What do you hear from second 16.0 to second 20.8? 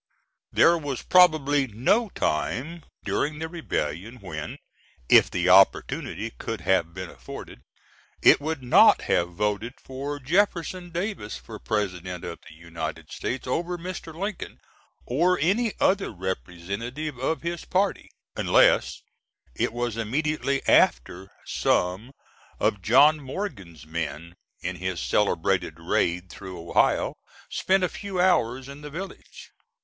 representative of his party; unless it was immediately